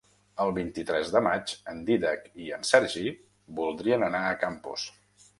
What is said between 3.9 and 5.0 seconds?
anar a Campos.